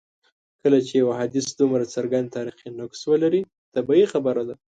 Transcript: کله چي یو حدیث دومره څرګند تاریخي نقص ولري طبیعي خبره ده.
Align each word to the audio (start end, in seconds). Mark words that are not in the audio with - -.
کله 0.61 0.77
چي 0.87 0.93
یو 1.01 1.09
حدیث 1.19 1.47
دومره 1.59 1.85
څرګند 1.95 2.27
تاریخي 2.37 2.67
نقص 2.79 2.99
ولري 3.11 3.41
طبیعي 3.75 4.05
خبره 4.13 4.43
ده. 4.49 4.55